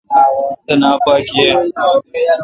[0.65, 1.51] تینا پا گییں۔